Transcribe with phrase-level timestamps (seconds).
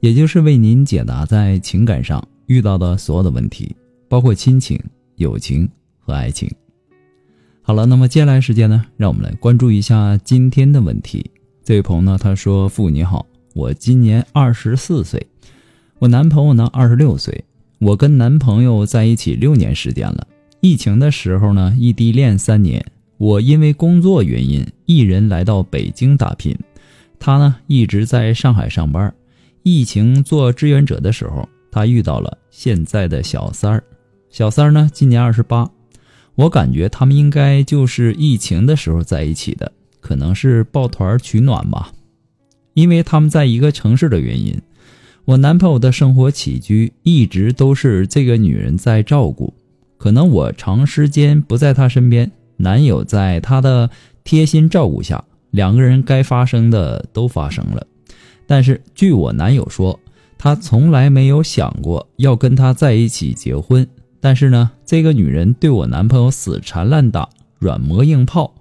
[0.00, 3.76] 也就是为您解答在情感上遇到的所有的问题，
[4.08, 4.80] 包括亲情、
[5.16, 5.68] 友情
[5.98, 6.50] 和爱情。
[7.60, 11.30] 好了，那么接下来时间呢，让我们来关注一下今天的问题。
[11.62, 15.24] 这位朋友呢，他说：“父你好，我今年二十四岁，
[15.98, 17.44] 我男朋友呢二十六岁，
[17.78, 20.26] 我跟男朋友在一起六年时间了。
[20.60, 22.84] 疫情的时候呢，异地恋三年，
[23.18, 26.56] 我因为工作原因一人来到北京打拼，
[27.18, 29.14] 他呢一直在上海上班。”
[29.62, 33.82] 疫情做志愿者的时候，他遇到了现在的小三儿。
[34.30, 35.70] 小三儿呢，今年二十八。
[36.36, 41.92] 我感觉他们应该就是疫情的时候在一起的，可能是抱团取暖吧。
[42.72, 44.58] 因为他们在一个城市的原因，
[45.26, 49.52] 我男朋友的生活起居一直都是这个女人在照顾。
[49.98, 53.90] 可能我长时间不在他身边，男友在他的
[54.24, 57.86] 贴心照顾下，两个人该发生的都发生了。
[58.50, 59.96] 但是，据我男友说，
[60.36, 63.86] 他从来没有想过要跟她在一起结婚。
[64.20, 67.28] 但是呢，这个女人对我男朋友死缠烂打、
[67.60, 68.52] 软磨硬泡，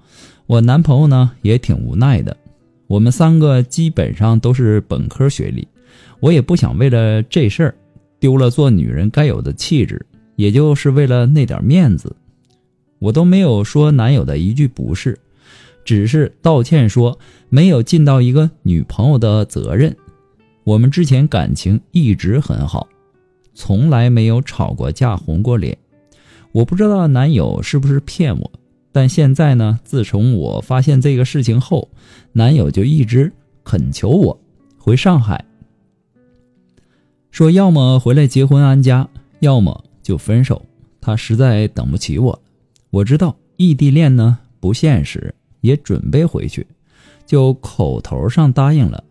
[0.45, 2.37] 我男朋友呢也挺无奈的。
[2.85, 5.67] 我们三个基本上都是本科学历，
[6.19, 7.75] 我也不想为了这事儿
[8.19, 12.15] 丢了做女人该有的气质，也就是为了那点面子，
[12.99, 15.17] 我都没有说男友的一句不是。
[15.83, 17.17] 只是道歉说
[17.49, 19.95] 没有尽到一个女朋友的责任。
[20.63, 22.87] 我们之前感情一直很好，
[23.55, 25.77] 从来没有吵过架、红过脸。
[26.51, 28.51] 我不知道男友是不是骗我，
[28.91, 31.89] 但现在呢，自从我发现这个事情后，
[32.33, 33.31] 男友就一直
[33.63, 34.39] 恳求我
[34.77, 35.43] 回上海，
[37.31, 39.07] 说要么回来结婚安家，
[39.39, 40.63] 要么就分手。
[41.01, 42.41] 他实在等不起我。
[42.89, 45.33] 我知道异地恋呢不现实。
[45.61, 46.65] 也准备回去，
[47.25, 49.03] 就口头上答应了，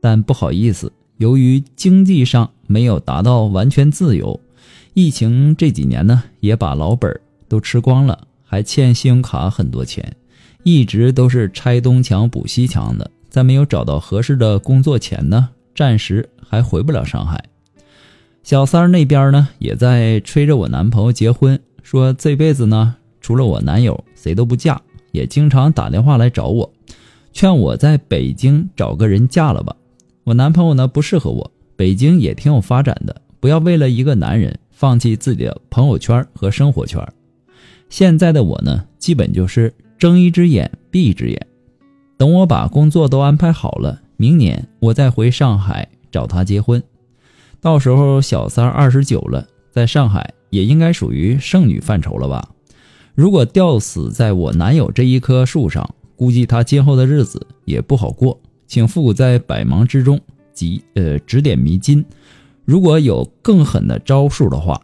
[0.00, 4.38] 但不好意思，由于经济上没有达到完全自由，
[4.94, 10.16] 疫情这几年呢也把老本都吃光了，还欠信用卡很多钱，
[10.62, 13.10] 一直都是拆东墙补西墙的。
[13.28, 17.44] 在没有找到合适的工作前呢，暂时还回不了上海。
[18.42, 24.80] 小三儿那边呢也在催着我男朋友结婚，说这辈子呢除了我男友谁都不嫁。
[25.16, 26.70] 也经常打电话来找我，
[27.32, 29.74] 劝我在北京找个人嫁了吧。
[30.24, 37.02] 我男朋友呢不适合我，北京也挺有发展的，不要为了一个男人放弃自己的朋友圈和生活圈。
[37.88, 41.46] 现在的我呢，基本就是睁一只眼闭一只眼，
[42.18, 46.82] 等我把工作都安排好了，明年我再回上海找他结婚。
[47.62, 52.50] 到时候小三二十九了，在上海也应该属于剩女范畴了吧。
[53.16, 58.38] 如果吊死在我男友这一棵树上，估计他今后的日子也不好过。
[58.66, 60.20] 请复古在百忙之中
[60.52, 62.04] 指呃指点迷津，
[62.66, 64.78] 如果有更狠的招数的话，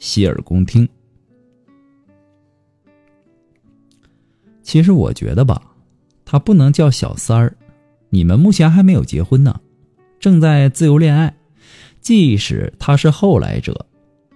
[0.00, 0.88] 洗耳恭听。
[4.62, 5.60] 其实我觉得吧，
[6.24, 7.56] 他不能叫小三儿，
[8.08, 9.60] 你们目前还没有结婚呢，
[10.18, 11.36] 正在自由恋爱。
[12.00, 13.84] 即使他是后来者，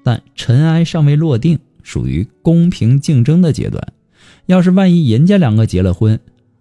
[0.05, 1.59] 但尘埃尚未落定。
[1.91, 3.85] 属于公平竞争的阶段，
[4.47, 6.21] 要是万一人家两个结了婚，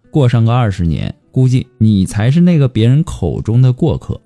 [0.09, 4.19] 过上个二十年，估计你才是那个别人口中的过客。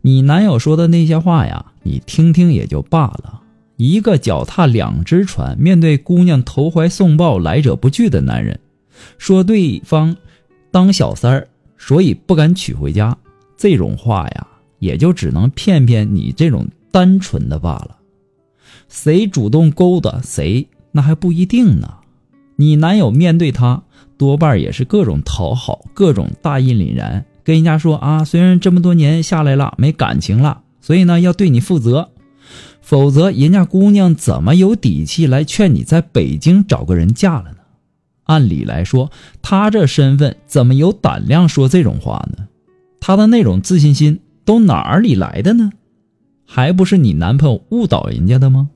[0.00, 3.40] 你男友说的那些话呀，你听听也就罢了。
[3.76, 8.58] 一个脚踏两只船，面对姑娘投怀送抱、来者不拒的男人，
[9.16, 10.16] 说对方
[10.72, 11.46] 当小三儿，
[11.78, 13.16] 所以不敢娶回家，
[13.56, 14.44] 这种话呀，
[14.80, 17.98] 也就只能骗骗你这种单纯的罢了。
[18.88, 21.94] 谁主动勾搭谁，那还不一定呢。
[22.56, 23.82] 你男友面对她，
[24.16, 32.10] 多半也是各种讨好，各种大义凛然，跟人家说啊，虽然这么多年下来了没感情了，所以呢要对你负责，
[32.80, 37.58] 否则人家姑娘怎么有底气来劝你在北京找个人嫁了呢？
[38.24, 39.10] 按理来说，
[39.42, 42.46] 他这身份怎么有胆量说这种话呢？
[43.00, 45.72] 他的那种自信心都哪里来的呢？
[46.46, 48.70] 还不是你男朋友误导人家的吗？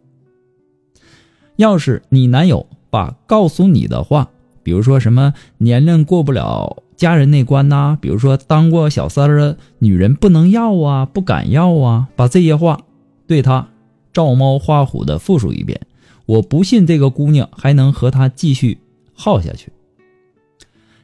[1.56, 4.30] 要是你男友把告诉你的话，
[4.62, 12.80] 比如说什么年龄过不了家人那关呐，比如说当过小三儿的女人不能要啊，不敢要啊，把这些话
[13.26, 13.68] 对他
[14.12, 15.80] 照猫画虎的复述一遍。
[16.26, 18.78] 我不信这个姑娘还能和他继续
[19.14, 19.72] 耗下去。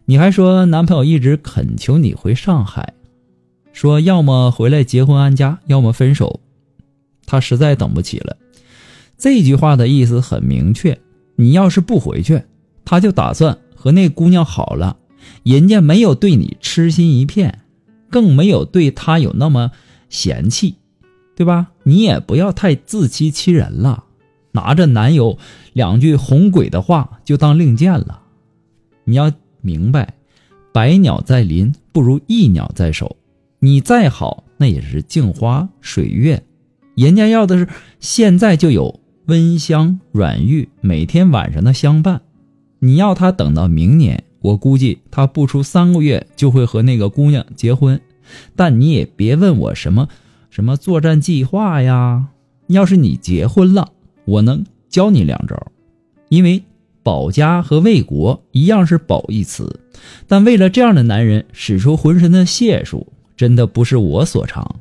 [0.05, 2.93] 你还说男朋友一直恳求你回上海，
[3.73, 6.41] 说要么回来结婚安家，要么分手。
[7.27, 8.37] 他实在等不起了。
[9.17, 10.99] 这句话的意思很明确：
[11.37, 12.43] 你要是不回去，
[12.85, 14.97] 他就打算和那姑娘好了。
[15.43, 17.61] 人家没有对你痴心一片，
[18.11, 19.71] 更没有对他有那么
[20.11, 20.77] 嫌弃，
[21.35, 21.69] 对吧？
[21.83, 24.05] 你也不要太自欺欺人了，
[24.53, 25.39] 拿着男友
[25.73, 28.23] 两句哄鬼的话就当令箭了。
[29.05, 30.15] 你要明白，
[30.73, 33.17] 百鸟在林不如一鸟在手。
[33.61, 36.43] 你再好，那也是镜花水月，
[36.95, 37.69] 人家要的是
[38.01, 42.21] 现在就有温香软玉，每天晚上的相伴。
[42.79, 44.23] 你要他等到明年。
[44.41, 47.99] 我估计他不出三个月就会和那个姑娘结婚，
[48.55, 50.07] 但你也别问我什么
[50.51, 52.27] 什么作战计划呀。
[52.67, 53.89] 要是你结婚了，
[54.27, 55.57] 我能教你两招，
[56.29, 56.63] 因为
[57.03, 59.81] 保家和卫国一样是保一词，
[60.29, 64.81] 但为了这样的男人使出浑身的解数，真的不是我所长。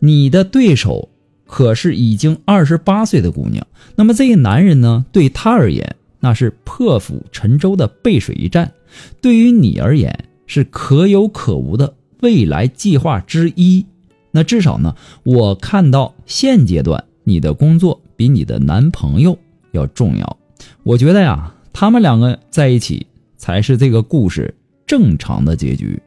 [0.00, 1.08] 你的对手
[1.48, 3.66] 可是已经二十八岁的姑娘，
[3.96, 5.04] 那么这个男人呢？
[5.10, 5.96] 对他而言。
[6.20, 8.72] 那是破釜沉舟的背水一战，
[9.20, 13.86] 对于你而言是可有可无的未来计划之一。
[14.32, 19.38] 那至少呢，我看到现阶段你的工作比你的男朋友
[19.70, 20.36] 要重要。
[20.82, 23.06] 我觉得呀，他们两个在一起
[23.36, 24.52] 才是这个故事
[24.88, 26.02] 正常的结局，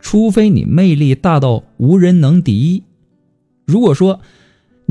[0.00, 2.84] 除非你魅力大到无人能敌。
[3.66, 4.20] 如果说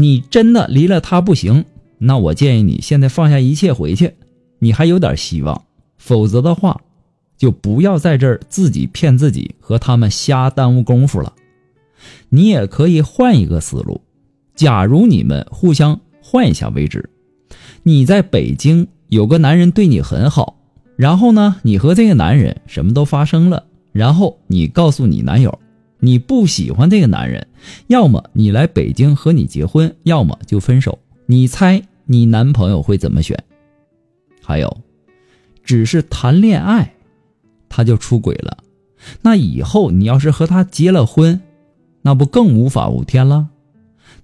[0.02, 1.64] 你真的离了他不行，
[2.00, 4.16] 那我建议你现在放下一切回去。
[4.58, 5.64] 你还有点希望，
[6.00, 6.82] 否则的话，
[7.38, 11.34] 就不要在这儿自己骗自己和他们瞎耽误功夫了。
[12.30, 14.02] 你也可以换一个思路，
[14.56, 17.08] 假如你们互相换一下位置，
[17.84, 20.56] 你在北京有个男人对你很好，
[20.96, 25.60] 然后呢，你和这个男人什么都发生了，然后你告诉你男友，
[26.02, 27.48] 你不喜欢这个男人，
[27.88, 31.00] 要么你来北京和你结婚，要么就分手。
[31.28, 33.42] 你猜你男朋友会怎么选？
[34.42, 34.78] 还有，
[35.64, 36.94] 只是谈恋爱，
[37.70, 38.58] 他就出轨了。
[39.22, 41.40] 那以后你要是和他结了婚，
[42.02, 43.50] 那不更无法无天了？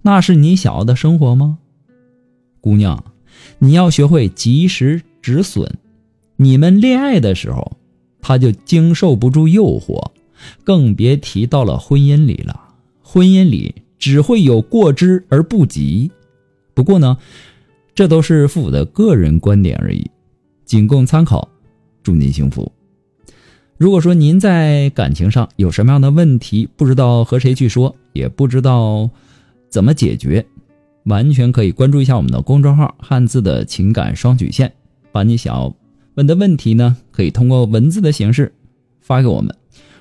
[0.02, 1.60] 那是你想要的生活吗？
[2.60, 3.04] 姑娘，
[3.60, 5.78] 你要学会及时止损。
[6.38, 7.78] 你们恋爱的时候，
[8.20, 10.12] 他就经受不住诱惑，
[10.64, 12.60] 更别提到了婚姻里了。
[13.02, 16.12] 婚姻里只会有过之而不及。
[16.74, 17.18] 不过呢，
[17.96, 20.10] 这都是父母的个人观点而已。
[20.66, 21.48] 仅供参考，
[22.04, 22.72] 祝您幸福。
[23.78, 29.10] 如果说您在感情上有什么样的问题，不知道和谁去说，也不知道
[29.70, 30.46] 怎么解决，
[31.06, 34.74] 完全可以关注一下我们的公众号“汉字的情感双曲线”，
[35.12, 35.74] 把你想要
[36.16, 38.52] 问的问题呢，可以通过文字的形式
[39.00, 39.56] 发给我们。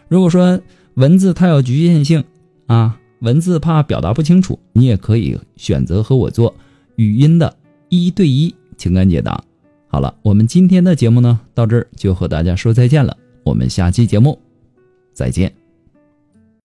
[0.09, 0.61] 如果说
[0.95, 2.25] 文字它有局限性
[2.67, 6.55] 啊，文字怕表达不清楚，你也可以选择和我做
[6.97, 7.55] 语音的
[7.89, 9.43] 一对一情感解答。
[9.89, 13.17] 好了，我们今天的节目呢，到这儿就和大家说再见了。
[13.45, 14.39] 我们下期节目
[15.13, 15.66] 再见。